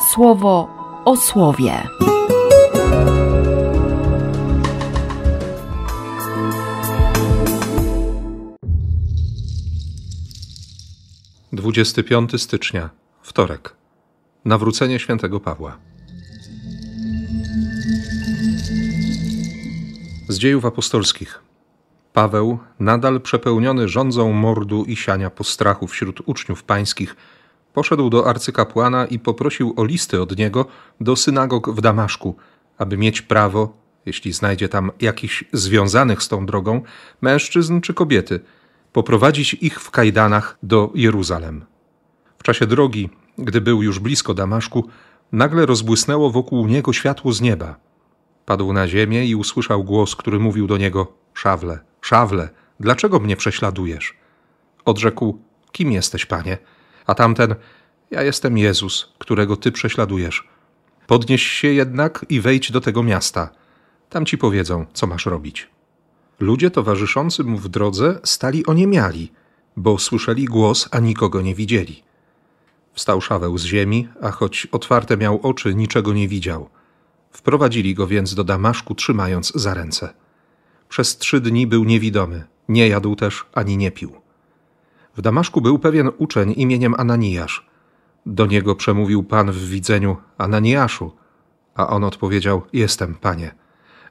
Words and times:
słowo 0.00 0.68
o 1.04 1.16
słowie. 1.16 1.82
Dwudziesty 11.52 12.04
piąty 12.04 12.38
stycznia, 12.38 12.90
wtorek. 13.22 13.74
Nawrócenie 14.44 14.98
świętego 14.98 15.40
Pawła. 15.40 15.76
Z 20.28 20.38
dziejów 20.38 20.64
apostolskich. 20.64 21.42
Paweł, 22.12 22.58
nadal 22.80 23.20
przepełniony 23.20 23.88
rządzą 23.88 24.32
mordu 24.32 24.84
i 24.84 24.96
siania 24.96 25.30
postrachu 25.30 25.86
wśród 25.86 26.20
uczniów 26.26 26.62
pańskich, 26.62 27.16
poszedł 27.78 28.10
do 28.10 28.26
arcykapłana 28.26 29.06
i 29.06 29.18
poprosił 29.18 29.74
o 29.76 29.84
listy 29.84 30.22
od 30.22 30.38
niego 30.38 30.66
do 31.00 31.16
synagog 31.16 31.70
w 31.70 31.80
Damaszku, 31.80 32.36
aby 32.78 32.96
mieć 32.96 33.22
prawo, 33.22 33.76
jeśli 34.06 34.32
znajdzie 34.32 34.68
tam 34.68 34.90
jakichś 35.00 35.44
związanych 35.52 36.22
z 36.22 36.28
tą 36.28 36.46
drogą, 36.46 36.82
mężczyzn 37.20 37.80
czy 37.80 37.94
kobiety, 37.94 38.40
poprowadzić 38.92 39.54
ich 39.54 39.80
w 39.80 39.90
kajdanach 39.90 40.58
do 40.62 40.90
Jeruzalem. 40.94 41.64
W 42.38 42.42
czasie 42.42 42.66
drogi, 42.66 43.10
gdy 43.38 43.60
był 43.60 43.82
już 43.82 43.98
blisko 43.98 44.34
Damaszku, 44.34 44.88
nagle 45.32 45.66
rozbłysnęło 45.66 46.30
wokół 46.30 46.66
niego 46.66 46.92
światło 46.92 47.32
z 47.32 47.40
nieba. 47.40 47.76
Padł 48.46 48.72
na 48.72 48.88
ziemię 48.88 49.26
i 49.26 49.34
usłyszał 49.34 49.84
głos, 49.84 50.16
który 50.16 50.38
mówił 50.38 50.66
do 50.66 50.76
niego: 50.76 51.12
Szawle, 51.34 51.78
szawle, 52.00 52.48
dlaczego 52.80 53.20
mnie 53.20 53.36
prześladujesz? 53.36 54.16
Odrzekł: 54.84 55.38
Kim 55.72 55.92
jesteś, 55.92 56.26
panie? 56.26 56.58
A 57.08 57.14
tamten: 57.14 57.54
Ja 58.10 58.22
jestem 58.22 58.58
Jezus, 58.58 59.12
którego 59.18 59.56
ty 59.56 59.72
prześladujesz. 59.72 60.48
Podnieś 61.06 61.42
się 61.42 61.68
jednak 61.68 62.26
i 62.28 62.40
wejdź 62.40 62.72
do 62.72 62.80
tego 62.80 63.02
miasta. 63.02 63.50
Tam 64.10 64.26
ci 64.26 64.38
powiedzą, 64.38 64.86
co 64.92 65.06
masz 65.06 65.26
robić. 65.26 65.68
Ludzie 66.40 66.70
towarzyszący 66.70 67.44
mu 67.44 67.58
w 67.58 67.68
drodze 67.68 68.20
stali 68.24 68.66
oniemiali, 68.66 69.32
bo 69.76 69.98
słyszeli 69.98 70.44
głos, 70.44 70.88
a 70.90 70.98
nikogo 70.98 71.40
nie 71.40 71.54
widzieli. 71.54 72.02
Wstał 72.92 73.20
Szaweł 73.20 73.58
z 73.58 73.64
ziemi, 73.64 74.08
a 74.22 74.30
choć 74.30 74.66
otwarte 74.72 75.16
miał 75.16 75.40
oczy, 75.42 75.74
niczego 75.74 76.12
nie 76.12 76.28
widział. 76.28 76.68
Wprowadzili 77.30 77.94
go 77.94 78.06
więc 78.06 78.34
do 78.34 78.44
Damaszku, 78.44 78.94
trzymając 78.94 79.52
za 79.54 79.74
ręce. 79.74 80.14
Przez 80.88 81.18
trzy 81.18 81.40
dni 81.40 81.66
był 81.66 81.84
niewidomy, 81.84 82.44
nie 82.68 82.88
jadł 82.88 83.16
też 83.16 83.46
ani 83.52 83.76
nie 83.76 83.90
pił. 83.90 84.27
W 85.18 85.22
Damaszku 85.22 85.60
był 85.60 85.78
pewien 85.78 86.10
uczeń 86.18 86.54
imieniem 86.56 86.94
Ananiasz. 86.98 87.66
Do 88.26 88.46
niego 88.46 88.74
przemówił 88.74 89.22
Pan 89.24 89.52
w 89.52 89.68
widzeniu 89.68 90.16
Ananiaszu, 90.38 91.12
a 91.74 91.88
on 91.88 92.04
odpowiedział: 92.04 92.62
Jestem, 92.72 93.14
panie. 93.14 93.54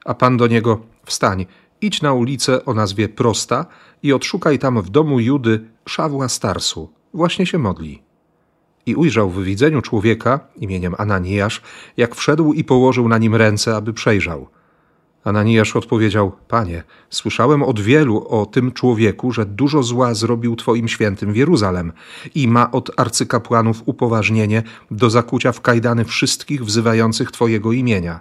A 0.04 0.14
Pan 0.14 0.36
do 0.36 0.46
niego: 0.46 0.80
Wstań, 1.04 1.46
idź 1.80 2.02
na 2.02 2.12
ulicę 2.12 2.64
o 2.64 2.74
nazwie 2.74 3.08
Prosta 3.08 3.66
i 4.02 4.12
odszukaj 4.12 4.58
tam 4.58 4.82
w 4.82 4.90
domu 4.90 5.20
Judy 5.20 5.64
Szawła 5.86 6.28
Starsu. 6.28 6.92
Właśnie 7.14 7.46
się 7.46 7.58
modli. 7.58 8.02
I 8.86 8.94
ujrzał 8.94 9.30
w 9.30 9.44
widzeniu 9.44 9.82
człowieka 9.82 10.40
imieniem 10.56 10.94
Ananiasz, 10.98 11.62
jak 11.96 12.14
wszedł 12.14 12.52
i 12.52 12.64
położył 12.64 13.08
na 13.08 13.18
nim 13.18 13.34
ręce, 13.34 13.76
aby 13.76 13.92
przejrzał. 13.92 14.48
Ananiasz 15.28 15.76
odpowiedział: 15.76 16.32
Panie, 16.48 16.82
słyszałem 17.10 17.62
od 17.62 17.80
wielu 17.80 18.28
o 18.28 18.46
tym 18.46 18.72
człowieku, 18.72 19.32
że 19.32 19.46
dużo 19.46 19.82
zła 19.82 20.14
zrobił 20.14 20.56
Twoim 20.56 20.88
świętym 20.88 21.32
w 21.32 21.36
Jeruzalem 21.36 21.92
i 22.34 22.48
ma 22.48 22.70
od 22.70 23.00
arcykapłanów 23.00 23.82
upoważnienie 23.86 24.62
do 24.90 25.10
zakucia 25.10 25.52
w 25.52 25.60
kajdany 25.60 26.04
wszystkich 26.04 26.64
wzywających 26.64 27.30
Twojego 27.30 27.72
imienia. 27.72 28.20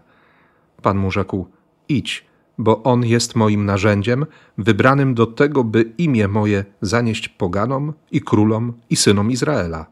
Pan 0.82 0.98
mu 0.98 1.12
rzekł: 1.12 1.48
Idź, 1.90 2.26
bo 2.58 2.84
on 2.84 3.06
jest 3.06 3.36
moim 3.36 3.66
narzędziem, 3.66 4.26
wybranym 4.58 5.14
do 5.14 5.26
tego, 5.26 5.64
by 5.64 5.94
imię 5.98 6.28
moje 6.28 6.66
zanieść 6.82 7.30
poganom 7.30 7.94
i 8.12 8.22
królom 8.22 8.74
i 8.90 8.96
synom 8.96 9.32
Izraela. 9.32 9.86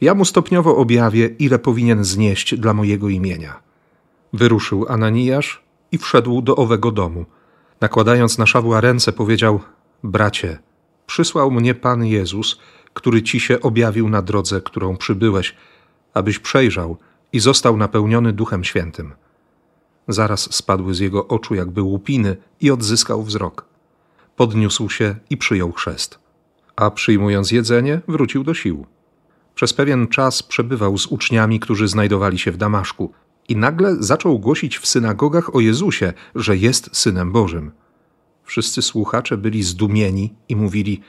Ja 0.00 0.14
mu 0.14 0.24
stopniowo 0.24 0.76
objawię, 0.76 1.26
ile 1.38 1.58
powinien 1.58 2.04
znieść 2.04 2.54
dla 2.54 2.74
mojego 2.74 3.08
imienia. 3.08 3.60
Wyruszył 4.32 4.86
Ananiasz 4.88 5.62
i 5.92 5.98
wszedł 5.98 6.42
do 6.42 6.56
owego 6.56 6.90
domu. 6.90 7.24
Nakładając 7.80 8.38
na 8.38 8.46
Szawła 8.46 8.80
ręce, 8.80 9.12
powiedział: 9.12 9.60
Bracie, 10.02 10.58
przysłał 11.06 11.50
mnie 11.50 11.74
Pan 11.74 12.04
Jezus, 12.04 12.58
który 12.94 13.22
ci 13.22 13.40
się 13.40 13.60
objawił 13.60 14.08
na 14.08 14.22
drodze, 14.22 14.60
którą 14.60 14.96
przybyłeś, 14.96 15.56
abyś 16.14 16.38
przejrzał 16.38 16.96
i 17.32 17.40
został 17.40 17.76
napełniony 17.76 18.32
Duchem 18.32 18.64
Świętym. 18.64 19.12
Zaraz 20.08 20.54
spadły 20.54 20.94
z 20.94 20.98
jego 20.98 21.28
oczu 21.28 21.54
jakby 21.54 21.82
łupiny 21.82 22.36
i 22.60 22.70
odzyskał 22.70 23.22
wzrok. 23.22 23.64
Podniósł 24.36 24.90
się 24.90 25.14
i 25.30 25.36
przyjął 25.36 25.72
chrzest. 25.72 26.18
A 26.76 26.90
przyjmując 26.90 27.50
jedzenie, 27.50 28.00
wrócił 28.08 28.44
do 28.44 28.54
sił. 28.54 28.86
Przez 29.54 29.72
pewien 29.72 30.08
czas 30.08 30.42
przebywał 30.42 30.98
z 30.98 31.06
uczniami, 31.06 31.60
którzy 31.60 31.88
znajdowali 31.88 32.38
się 32.38 32.52
w 32.52 32.56
Damaszku 32.56 33.12
i 33.48 33.56
nagle 33.56 33.96
zaczął 33.98 34.38
głosić 34.38 34.78
w 34.78 34.86
synagogach 34.86 35.54
o 35.54 35.60
Jezusie, 35.60 36.12
że 36.34 36.56
jest 36.56 36.90
Synem 36.92 37.32
Bożym. 37.32 37.70
Wszyscy 38.44 38.82
słuchacze 38.82 39.36
byli 39.36 39.62
zdumieni 39.62 40.34
i 40.48 40.56
mówili: 40.56 41.00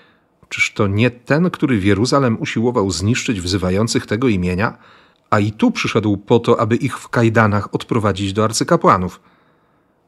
Czyż 0.49 0.73
to 0.73 0.87
nie 0.87 1.11
ten, 1.11 1.49
który 1.49 1.79
w 1.79 1.85
Jeruzalem 1.85 2.41
usiłował 2.41 2.91
zniszczyć 2.91 3.41
wzywających 3.41 4.05
tego 4.05 4.27
imienia? 4.27 4.77
A 5.29 5.39
i 5.39 5.51
tu 5.51 5.71
przyszedł 5.71 6.17
po 6.17 6.39
to, 6.39 6.59
aby 6.59 6.75
ich 6.75 6.99
w 6.99 7.09
kajdanach 7.09 7.75
odprowadzić 7.75 8.33
do 8.33 8.43
arcykapłanów. 8.43 9.19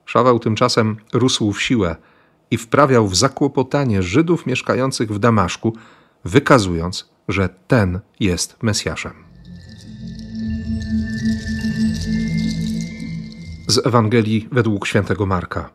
Szawał 0.06 0.40
tymczasem 0.40 0.98
rósł 1.14 1.52
w 1.52 1.62
siłę 1.62 1.96
i 2.52 2.58
wprawiał 2.58 3.08
w 3.08 3.16
zakłopotanie 3.16 4.04
Żydów 4.04 4.46
mieszkających 4.46 5.12
w 5.12 5.20
Damaszku, 5.20 5.74
wykazując, 6.26 7.10
że 7.28 7.50
ten 7.68 8.00
jest 8.20 8.64
Mesjaszem. 8.64 9.25
Z 13.76 13.88
Ewangelii 13.88 14.48
według 14.52 14.88
świętego 14.88 15.26
Marka. 15.26 15.70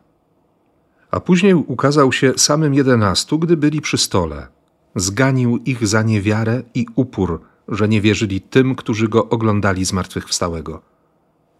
A 1.11 1.19
później 1.19 1.53
ukazał 1.53 2.11
się 2.11 2.33
samym 2.37 2.73
jedenastu, 2.73 3.39
gdy 3.39 3.57
byli 3.57 3.81
przy 3.81 3.97
stole. 3.97 4.47
Zganił 4.95 5.57
ich 5.57 5.87
za 5.87 6.01
niewiarę 6.01 6.63
i 6.73 6.85
upór, 6.95 7.41
że 7.67 7.87
nie 7.87 8.01
wierzyli 8.01 8.41
tym, 8.41 8.75
którzy 8.75 9.07
go 9.07 9.29
oglądali 9.29 9.85
zmartwychwstałego. 9.85 10.81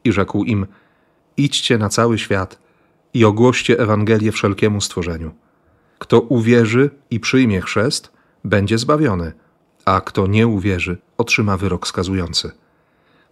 I 0.03 0.11
rzekł 0.11 0.43
im: 0.43 0.65
Idźcie 1.37 1.77
na 1.77 1.89
cały 1.89 2.17
świat 2.17 2.59
i 3.13 3.25
ogłoście 3.25 3.79
Ewangelię 3.79 4.31
wszelkiemu 4.31 4.81
stworzeniu. 4.81 5.31
Kto 5.99 6.19
uwierzy 6.19 6.89
i 7.09 7.19
przyjmie 7.19 7.61
chrzest, 7.61 8.11
będzie 8.43 8.77
zbawiony, 8.77 9.31
a 9.85 10.01
kto 10.01 10.27
nie 10.27 10.47
uwierzy, 10.47 10.97
otrzyma 11.17 11.57
wyrok 11.57 11.87
skazujący. 11.87 12.51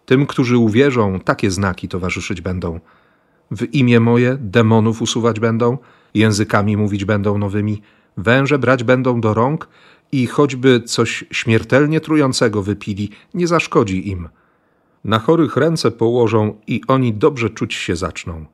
Tym, 0.05 0.25
którzy 0.25 0.57
uwierzą, 0.57 1.19
takie 1.19 1.51
znaki 1.51 1.87
towarzyszyć 1.87 2.41
będą. 2.41 2.79
W 3.51 3.73
imię 3.73 3.99
moje 3.99 4.37
demonów 4.39 5.01
usuwać 5.01 5.39
będą, 5.39 5.77
językami 6.13 6.77
mówić 6.77 7.05
będą 7.05 7.37
nowymi, 7.37 7.81
węże 8.17 8.59
brać 8.59 8.83
będą 8.83 9.21
do 9.21 9.33
rąk 9.33 9.69
i 10.11 10.27
choćby 10.27 10.81
coś 10.81 11.25
śmiertelnie 11.31 12.01
trującego 12.01 12.63
wypili, 12.63 13.09
nie 13.33 13.47
zaszkodzi 13.47 14.09
im. 14.09 14.29
Na 15.03 15.19
chorych 15.19 15.57
ręce 15.57 15.91
położą 15.91 16.57
i 16.67 16.81
oni 16.87 17.13
dobrze 17.13 17.49
czuć 17.49 17.73
się 17.73 17.95
zaczną. 17.95 18.45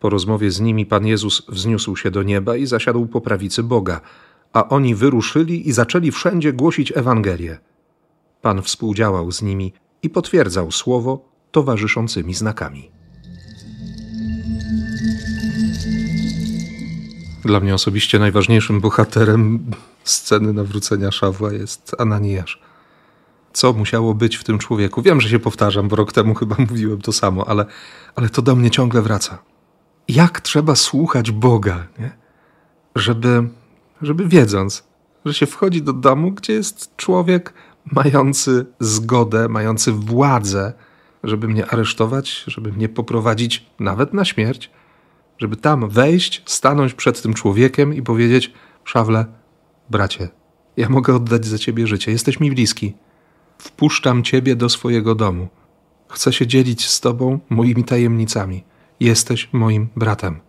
Po 0.00 0.10
rozmowie 0.10 0.50
z 0.50 0.60
nimi 0.60 0.86
Pan 0.86 1.06
Jezus 1.06 1.42
wzniósł 1.48 1.96
się 1.96 2.10
do 2.10 2.22
nieba 2.22 2.56
i 2.56 2.66
zasiadł 2.66 3.06
po 3.06 3.20
prawicy 3.20 3.62
Boga, 3.62 4.00
a 4.52 4.68
oni 4.68 4.94
wyruszyli 4.94 5.68
i 5.68 5.72
zaczęli 5.72 6.10
wszędzie 6.10 6.52
głosić 6.52 6.92
Ewangelię. 6.96 7.58
Pan 8.42 8.62
współdziałał 8.62 9.32
z 9.32 9.42
nimi 9.42 9.72
i 10.02 10.10
potwierdzał 10.10 10.70
słowo 10.70 11.28
towarzyszącymi 11.50 12.34
znakami. 12.34 12.90
Dla 17.44 17.60
mnie 17.60 17.74
osobiście 17.74 18.18
najważniejszym 18.18 18.80
bohaterem 18.80 19.70
sceny 20.04 20.52
nawrócenia 20.52 21.10
Szawła 21.10 21.52
jest 21.52 21.96
Ananiasz. 21.98 22.62
Co 23.52 23.72
musiało 23.72 24.14
być 24.14 24.36
w 24.36 24.44
tym 24.44 24.58
człowieku? 24.58 25.02
Wiem, 25.02 25.20
że 25.20 25.28
się 25.28 25.38
powtarzam, 25.38 25.88
bo 25.88 25.96
rok 25.96 26.12
temu 26.12 26.34
chyba 26.40 26.56
mówiłem 26.58 27.00
to 27.00 27.12
samo, 27.12 27.48
ale, 27.48 27.66
ale 28.14 28.28
to 28.28 28.42
do 28.42 28.56
mnie 28.56 28.70
ciągle 28.70 29.02
wraca. 29.02 29.38
Jak 30.08 30.40
trzeba 30.40 30.74
słuchać 30.74 31.30
Boga, 31.30 31.86
nie? 31.98 32.10
Żeby, 32.96 33.48
żeby 34.02 34.28
wiedząc, 34.28 34.84
że 35.24 35.34
się 35.34 35.46
wchodzi 35.46 35.82
do 35.82 35.92
domu, 35.92 36.32
gdzie 36.32 36.52
jest 36.52 36.96
człowiek 36.96 37.54
mający 37.92 38.66
zgodę, 38.80 39.48
mający 39.48 39.92
władzę, 39.92 40.72
żeby 41.24 41.48
mnie 41.48 41.66
aresztować, 41.66 42.44
żeby 42.46 42.72
mnie 42.72 42.88
poprowadzić 42.88 43.66
nawet 43.80 44.14
na 44.14 44.24
śmierć, 44.24 44.70
żeby 45.38 45.56
tam 45.56 45.88
wejść, 45.88 46.42
stanąć 46.46 46.94
przed 46.94 47.22
tym 47.22 47.34
człowiekiem 47.34 47.94
i 47.94 48.02
powiedzieć: 48.02 48.52
Szawle, 48.84 49.26
bracie, 49.90 50.28
ja 50.76 50.88
mogę 50.88 51.14
oddać 51.14 51.46
za 51.46 51.58
ciebie 51.58 51.86
życie, 51.86 52.12
jesteś 52.12 52.40
mi 52.40 52.50
bliski. 52.50 52.94
Wpuszczam 53.58 54.22
ciebie 54.22 54.56
do 54.56 54.68
swojego 54.68 55.14
domu. 55.14 55.48
Chcę 56.08 56.32
się 56.32 56.46
dzielić 56.46 56.86
z 56.86 57.00
Tobą 57.00 57.38
moimi 57.50 57.84
tajemnicami. 57.84 58.64
Jesteś 59.00 59.48
moim 59.52 59.88
bratem. 59.96 60.40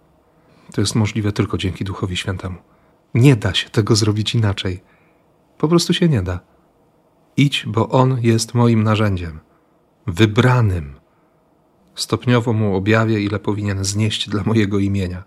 To 0.74 0.82
jest 0.82 0.96
możliwe 0.96 1.32
tylko 1.32 1.58
dzięki 1.58 1.84
Duchowi 1.84 2.18
Świętemu. 2.18 2.56
Nie 3.14 3.36
da 3.36 3.54
się 3.54 3.70
tego 3.70 3.96
zrobić 3.96 4.36
inaczej. 4.36 4.84
Po 5.58 5.68
prostu 5.68 5.94
się 5.94 6.10
nie 6.10 6.22
da. 6.22 6.40
Idź, 7.38 7.64
bo 7.68 7.90
On 7.90 8.18
jest 8.22 8.54
moim 8.54 8.84
narzędziem, 8.84 9.40
wybranym. 10.08 10.96
Stopniowo 11.96 12.54
mu 12.54 12.76
objawię, 12.76 13.22
ile 13.22 13.40
powinien 13.40 13.84
znieść 13.84 14.30
dla 14.30 14.44
mojego 14.44 14.80
imienia. 14.80 15.24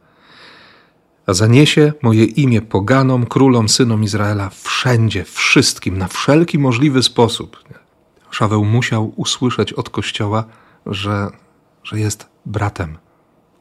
A 1.26 1.35
zaniesie 1.35 1.93
moje 2.03 2.25
imię 2.25 2.62
poganom, 2.62 3.26
królom, 3.26 3.69
synom 3.69 4.05
Izraela 4.05 4.50
wszędzie, 4.50 5.25
wszystkim, 5.25 5.99
na 5.99 6.09
wszelki 6.09 6.59
możliwy 6.59 7.03
sposób. 7.03 7.65
Szaweł 8.31 8.65
musiał 8.65 9.12
usłyszeć 9.17 9.73
od 9.73 9.91
Kościoła, 9.91 10.44
że, 10.87 11.31
że 11.82 12.00
jest 12.00 12.26
bratem, 12.47 12.99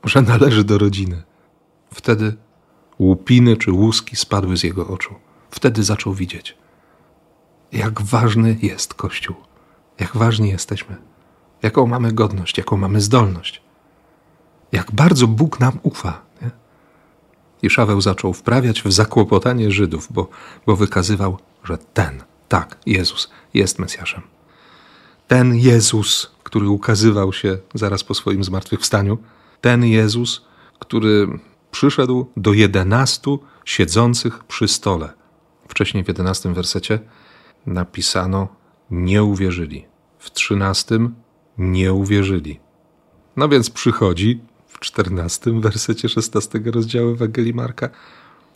że 0.03 0.21
należy 0.21 0.63
do 0.63 0.77
rodziny. 0.77 1.24
Wtedy 1.94 2.36
łupiny 3.00 3.57
czy 3.57 3.71
łuski 3.71 4.15
spadły 4.15 4.57
z 4.57 4.63
jego 4.63 4.88
oczu. 4.88 5.15
Wtedy 5.51 5.83
zaczął 5.83 6.13
widzieć, 6.13 6.57
jak 7.71 8.01
ważny 8.01 8.57
jest 8.62 8.94
Kościół, 8.94 9.36
jak 10.00 10.18
ważni 10.18 10.50
jesteśmy, 10.50 10.95
jaką 11.63 11.88
mamy 11.88 12.13
godność, 12.13 12.57
jaką 12.57 12.77
mamy 12.77 13.01
zdolność, 13.01 13.62
jak 14.71 14.92
bardzo 14.92 15.27
Bóg 15.27 15.59
nam 15.59 15.80
ufa. 15.83 16.21
Nie? 16.42 16.51
I 17.62 17.69
Szaweł 17.69 18.01
zaczął 18.01 18.33
wprawiać 18.33 18.81
w 18.81 18.92
zakłopotanie 18.92 19.71
Żydów, 19.71 20.07
bo, 20.12 20.27
bo 20.65 20.75
wykazywał, 20.75 21.38
że 21.63 21.77
ten, 21.77 22.24
tak, 22.48 22.77
Jezus, 22.86 23.30
jest 23.54 23.80
Mesjaszem. 23.80 24.21
Ten 25.27 25.56
Jezus, 25.56 26.31
który 26.44 26.69
ukazywał 26.69 27.33
się 27.33 27.57
zaraz 27.74 28.03
po 28.03 28.13
swoim 28.13 28.44
zmartwychwstaniu, 28.44 29.18
ten 29.62 29.86
Jezus, 29.86 30.45
który 30.80 31.39
przyszedł 31.71 32.31
do 32.38 32.53
jedenastu 32.53 33.39
siedzących 33.65 34.44
przy 34.44 34.68
stole. 34.68 35.13
Wcześniej 35.68 36.03
w 36.03 36.07
jedenastym 36.07 36.53
wersecie 36.53 37.00
napisano 37.65 38.48
nie 38.92 39.24
uwierzyli. 39.24 39.86
W 40.19 40.31
trzynastym 40.31 41.15
nie 41.57 41.94
uwierzyli. 41.94 42.59
No 43.36 43.50
więc 43.50 43.69
przychodzi 43.69 44.42
w 44.68 44.80
czternastym 44.80 45.62
wersecie 45.62 46.09
szesnastego 46.09 46.71
rozdziału 46.71 47.12
Ewangelii 47.12 47.54
Marka 47.54 47.89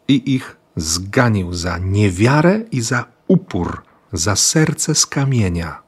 i 0.08 0.36
ich 0.36 0.58
zganił 0.76 1.54
za 1.54 1.78
niewiarę 1.78 2.62
i 2.72 2.82
za 2.82 3.06
upór, 3.28 3.82
za 4.14 4.36
serce 4.36 4.96
z 4.96 5.06
kamienia 5.06 5.84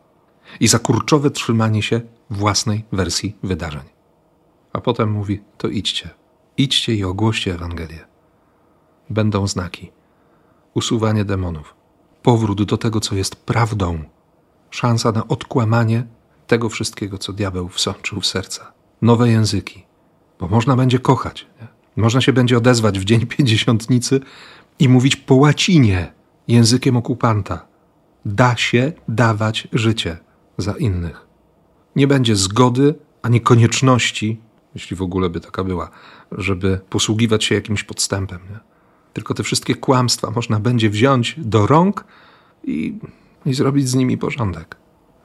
i 0.59 0.67
za 0.67 0.79
kurczowe 0.79 1.31
trzymanie 1.31 1.81
się 1.81 2.01
własnej 2.29 2.85
wersji 2.91 3.37
wydarzeń. 3.43 3.83
A 4.73 4.81
potem 4.81 5.11
mówi: 5.11 5.41
To 5.57 5.67
idźcie, 5.67 6.09
idźcie 6.57 6.95
i 6.95 7.03
ogłoście 7.03 7.53
Ewangelię. 7.53 8.05
Będą 9.09 9.47
znaki, 9.47 9.91
usuwanie 10.73 11.25
demonów, 11.25 11.75
powrót 12.23 12.63
do 12.63 12.77
tego, 12.77 12.99
co 12.99 13.15
jest 13.15 13.35
prawdą, 13.35 14.03
szansa 14.69 15.11
na 15.11 15.27
odkłamanie 15.27 16.07
tego 16.53 16.69
wszystkiego, 16.69 17.17
co 17.17 17.33
diabeł 17.33 17.69
wsączył 17.69 18.21
w 18.21 18.25
serca, 18.25 18.73
nowe 19.01 19.29
języki, 19.29 19.85
bo 20.39 20.47
można 20.47 20.75
będzie 20.75 20.99
kochać. 20.99 21.47
Nie? 21.61 21.67
Można 22.03 22.21
się 22.21 22.33
będzie 22.33 22.57
odezwać 22.57 22.99
w 22.99 23.03
dzień 23.03 23.25
pięćdziesiątnicy 23.25 24.19
i 24.79 24.89
mówić 24.89 25.15
po 25.15 25.35
łacinie, 25.35 26.13
językiem 26.47 26.97
okupanta. 26.97 27.67
Da 28.25 28.57
się 28.57 28.91
dawać 29.07 29.67
życie 29.73 30.17
za 30.57 30.73
innych. 30.73 31.27
Nie 31.95 32.07
będzie 32.07 32.35
zgody 32.35 32.95
ani 33.21 33.41
konieczności, 33.41 34.41
jeśli 34.75 34.97
w 34.97 35.01
ogóle 35.01 35.29
by 35.29 35.39
taka 35.39 35.63
była, 35.63 35.89
żeby 36.31 36.79
posługiwać 36.89 37.43
się 37.43 37.55
jakimś 37.55 37.83
podstępem. 37.83 38.39
Nie? 38.49 38.59
Tylko 39.13 39.33
te 39.33 39.43
wszystkie 39.43 39.75
kłamstwa 39.75 40.31
można 40.31 40.59
będzie 40.59 40.89
wziąć 40.89 41.35
do 41.37 41.67
rąk 41.67 42.05
i, 42.63 42.99
i 43.45 43.53
zrobić 43.53 43.89
z 43.89 43.95
nimi 43.95 44.17
porządek. 44.17 44.82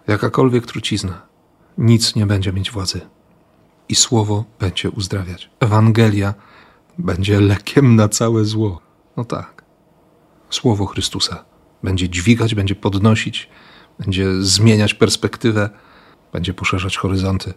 Jakakolwiek 0.08 0.66
trucizna, 0.66 1.22
nic 1.78 2.14
nie 2.14 2.26
będzie 2.26 2.52
mieć 2.52 2.70
władzy. 2.70 3.00
I 3.88 3.94
słowo 3.94 4.44
będzie 4.58 4.90
uzdrawiać. 4.90 5.50
Ewangelia 5.60 6.34
będzie 6.98 7.40
lekiem 7.40 7.96
na 7.96 8.08
całe 8.08 8.44
zło. 8.44 8.80
No 9.16 9.24
tak. 9.24 9.64
Słowo 10.50 10.86
Chrystusa 10.86 11.44
będzie 11.82 12.08
dźwigać, 12.08 12.54
będzie 12.54 12.74
podnosić, 12.74 13.48
będzie 13.98 14.42
zmieniać 14.42 14.94
perspektywę, 14.94 15.70
będzie 16.32 16.54
poszerzać 16.54 16.96
horyzonty, 16.96 17.54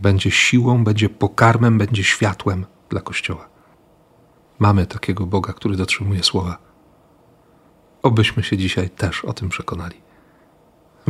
będzie 0.00 0.30
siłą, 0.30 0.84
będzie 0.84 1.08
pokarmem, 1.08 1.78
będzie 1.78 2.04
światłem 2.04 2.66
dla 2.88 3.00
Kościoła. 3.00 3.48
Mamy 4.58 4.86
takiego 4.86 5.26
Boga, 5.26 5.52
który 5.52 5.76
dotrzymuje 5.76 6.22
słowa. 6.22 6.58
Obyśmy 8.02 8.42
się 8.42 8.56
dzisiaj 8.56 8.90
też 8.90 9.24
o 9.24 9.32
tym 9.32 9.48
przekonali. 9.48 10.09